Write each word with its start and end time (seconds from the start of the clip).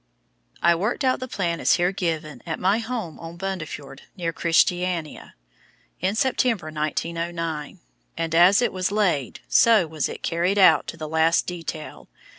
I 0.63 0.73
worked 0.73 1.03
out 1.05 1.19
the 1.19 1.27
plan, 1.27 1.59
as 1.59 1.73
here 1.75 1.91
given, 1.91 2.41
at 2.47 2.57
my 2.59 2.79
home 2.79 3.19
on 3.19 3.37
Bundefjord, 3.37 4.01
near 4.17 4.33
Christiania, 4.33 5.35
in 5.99 6.15
September, 6.15 6.71
1909, 6.71 7.81
and 8.17 8.33
as 8.33 8.63
it 8.63 8.73
was 8.73 8.91
laid, 8.91 9.41
so 9.47 9.85
was 9.85 10.09
it 10.09 10.23
carried 10.23 10.57
out 10.57 10.87
to 10.87 10.97
the 10.97 11.07
last 11.07 11.45
detail. 11.45 12.09